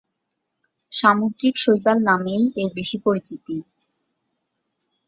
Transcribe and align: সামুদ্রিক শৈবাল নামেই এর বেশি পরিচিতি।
সামুদ্রিক 0.91 1.55
শৈবাল 1.57 1.97
নামেই 2.09 2.43
এর 2.55 2.69
বেশি 2.75 2.97
পরিচিতি। 3.05 3.57